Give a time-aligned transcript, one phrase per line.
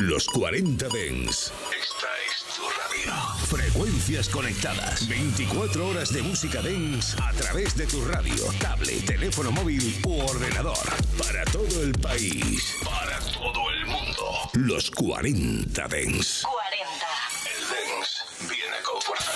[0.00, 1.52] Los 40 Dens.
[1.78, 3.12] Esta es tu radio.
[3.44, 5.06] Frecuencias conectadas.
[5.06, 10.78] 24 horas de música Dens a través de tu radio, tablet, teléfono móvil u ordenador.
[11.18, 12.76] Para todo el país.
[12.82, 14.50] Para todo el mundo.
[14.54, 16.44] Los 40 Dens.
[16.44, 17.06] 40.
[17.44, 19.32] El Dens viene con fuerza.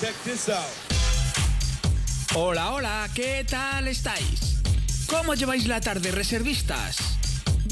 [0.00, 0.64] Check this out.
[2.34, 4.62] Hola, hola, ¿qué tal estáis?
[5.08, 7.13] ¿Cómo lleváis la tarde, reservistas?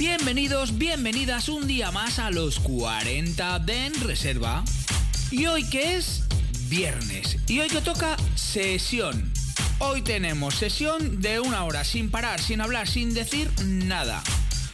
[0.04, 4.64] Bienvenidos, bienvenidas un día más a los 40 de En Reserva.
[5.30, 6.24] ¿Y hoy qué es?
[6.68, 7.38] Viernes.
[7.46, 8.16] ¿Y hoy que toca?
[8.34, 9.32] Sesión.
[9.78, 14.24] Hoy tenemos sesión de una hora sin parar, sin hablar, sin decir nada.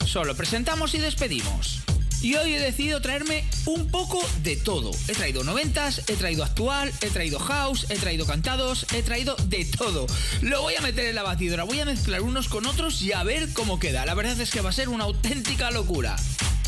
[0.07, 1.78] Solo presentamos y despedimos.
[2.21, 4.91] Y hoy he decidido traerme un poco de todo.
[5.07, 9.65] He traído noventas, he traído actual, he traído house, he traído cantados, he traído de
[9.65, 10.07] todo.
[10.41, 13.23] Lo voy a meter en la batidora, voy a mezclar unos con otros y a
[13.23, 14.05] ver cómo queda.
[14.05, 16.17] La verdad es que va a ser una auténtica locura.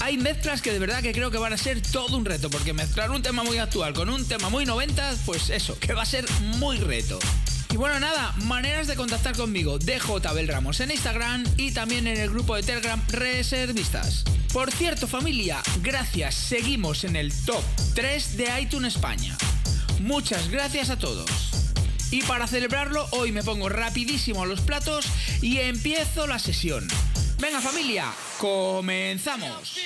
[0.00, 2.72] Hay mezclas que de verdad que creo que van a ser todo un reto, porque
[2.72, 6.06] mezclar un tema muy actual con un tema muy noventas, pues eso, que va a
[6.06, 6.24] ser
[6.58, 7.18] muy reto.
[7.80, 9.78] Bueno, nada, maneras de contactar conmigo.
[9.78, 14.22] DJ Abel Ramos en Instagram y también en el grupo de Telegram Reservistas.
[14.52, 16.34] Por cierto, familia, gracias.
[16.34, 17.64] Seguimos en el top
[17.94, 19.34] 3 de iTunes España.
[19.98, 21.30] Muchas gracias a todos.
[22.10, 25.06] Y para celebrarlo, hoy me pongo rapidísimo los platos
[25.40, 26.86] y empiezo la sesión.
[27.38, 29.78] Venga familia, comenzamos.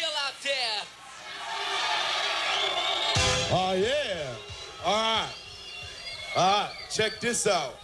[3.52, 4.34] Oh, yeah.
[4.84, 5.28] All
[6.34, 6.70] right.
[6.90, 7.83] Check this out.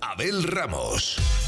[0.11, 1.40] Abel Ramos.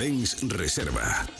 [0.00, 1.39] Dens Reserva.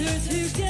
[0.00, 0.69] Sisters who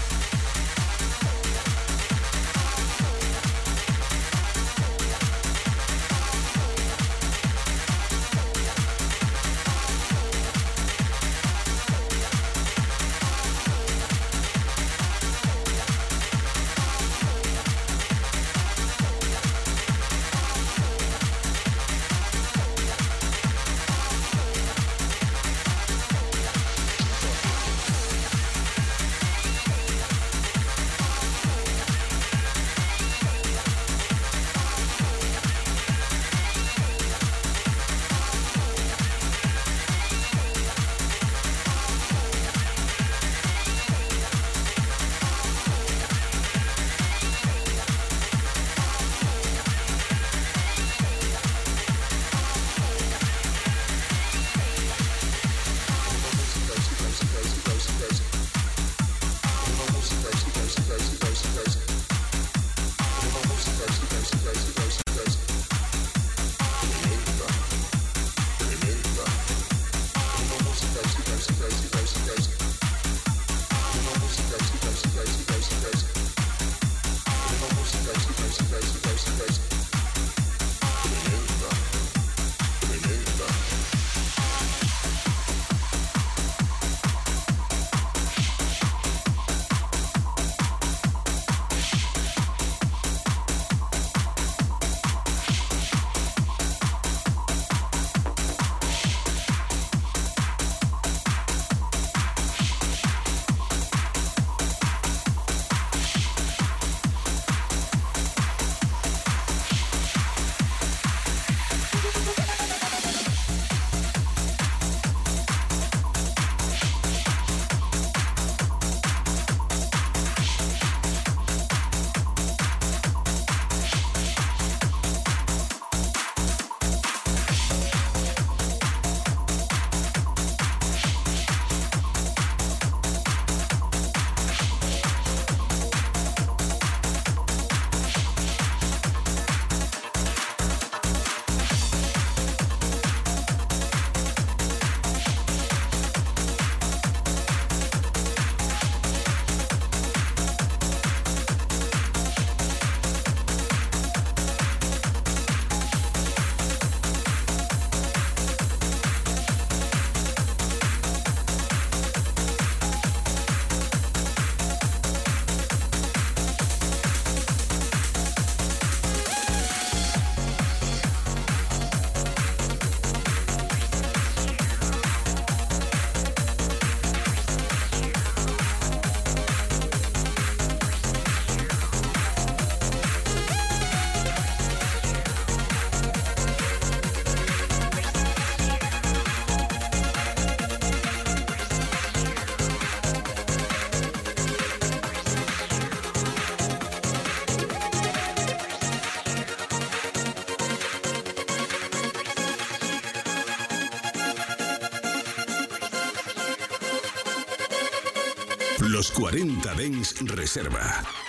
[209.21, 211.20] 40 Dens Reserva.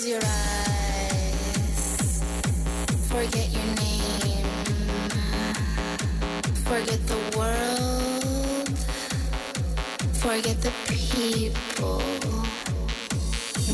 [0.00, 1.82] Close your eyes.
[3.12, 4.46] Forget your name.
[6.64, 8.78] Forget the world.
[10.24, 12.00] Forget the people.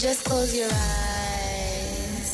[0.01, 2.33] Just close your eyes.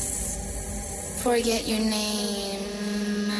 [1.23, 3.31] Forget your name.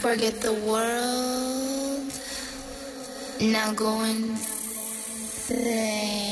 [0.00, 2.12] Forget the world.
[3.42, 6.31] Now go and say.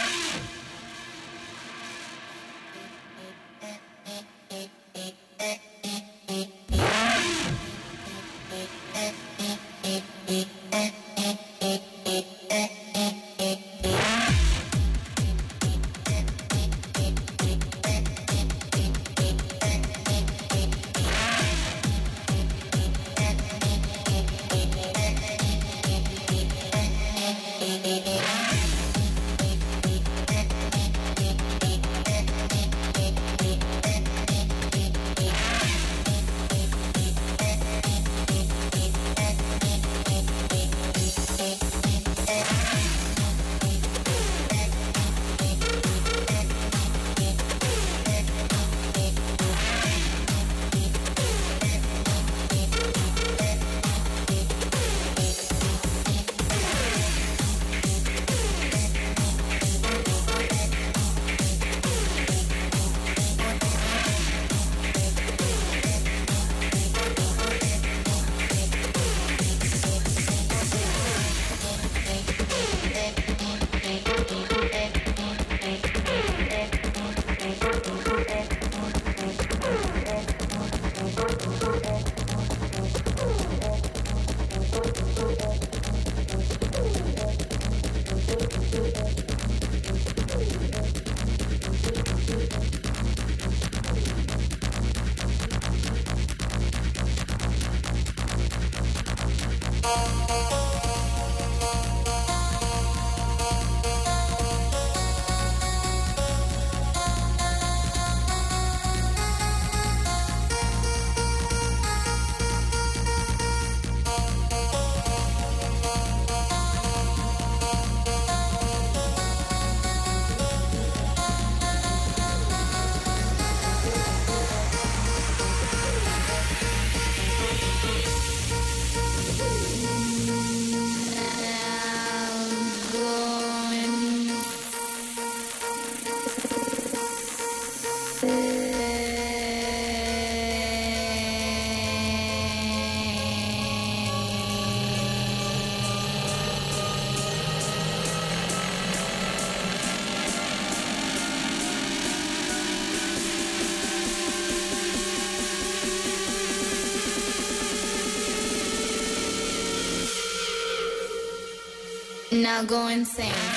[162.51, 163.50] now go insane.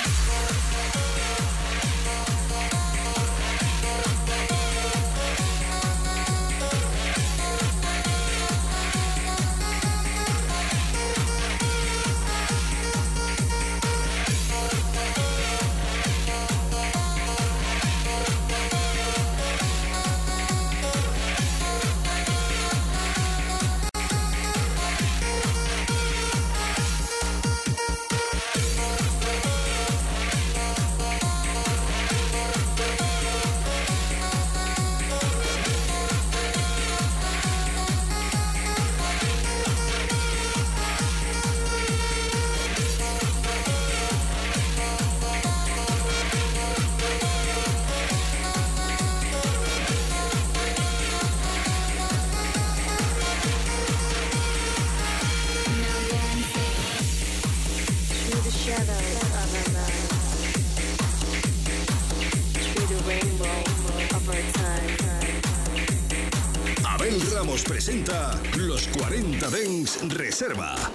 [70.35, 70.94] Reserva.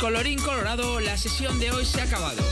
[0.00, 2.42] Colorín colorado, la sesión de hoy se ha acabado.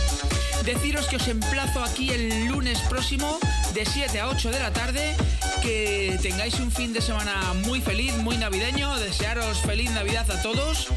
[0.64, 3.38] Deciros que os emplazo aquí el lunes próximo
[3.72, 5.14] de 7 a 8 de la tarde,
[5.62, 10.88] que tengáis un fin de semana muy feliz, muy navideño, desearos feliz Navidad a todos.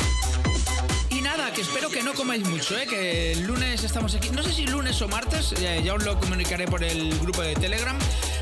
[1.10, 2.88] Y nada, que espero que no comáis mucho, ¿eh?
[2.88, 4.30] que el lunes estamos aquí.
[4.30, 7.98] No sé si lunes o martes, ya os lo comunicaré por el grupo de Telegram,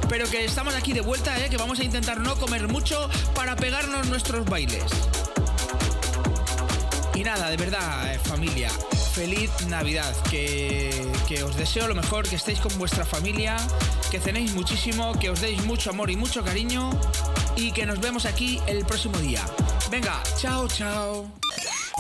[0.08, 1.50] pero que estamos aquí de vuelta, ¿eh?
[1.50, 4.84] que vamos a intentar no comer mucho para pegarnos nuestros bailes.
[7.28, 8.70] Nada, de verdad, eh, familia,
[9.14, 13.58] feliz Navidad, que, que os deseo lo mejor, que estéis con vuestra familia,
[14.10, 16.90] que cenéis muchísimo, que os deis mucho amor y mucho cariño
[17.58, 19.46] y que nos vemos aquí el próximo día.
[19.92, 21.30] Venga, chao, chao.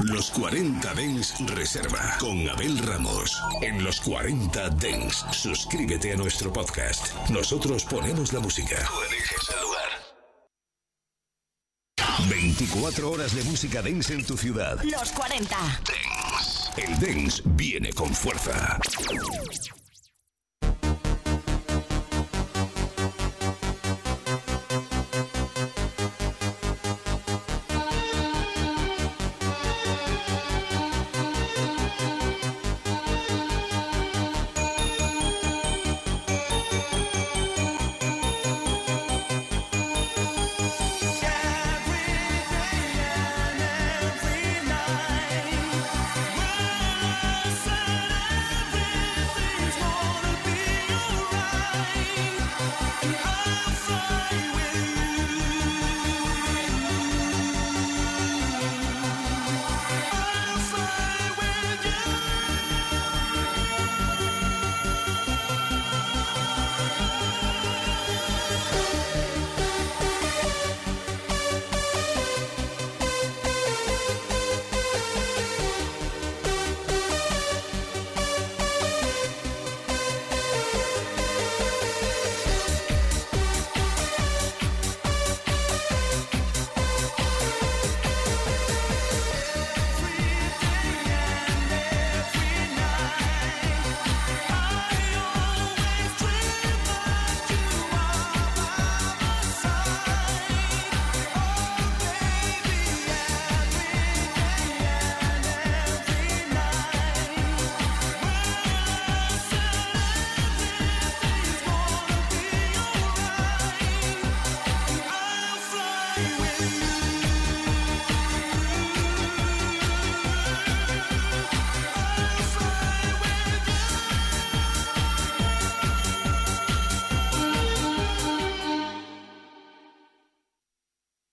[0.05, 3.38] Los 40 Dens Reserva con Abel Ramos.
[3.61, 7.13] En los 40 Dens, suscríbete a nuestro podcast.
[7.30, 8.78] Nosotros ponemos la música.
[8.78, 9.78] Tú eliges el lugar.
[12.57, 14.79] 24 horas de música dance en tu ciudad.
[14.83, 15.55] Los 40.
[16.75, 18.79] El dance viene con fuerza.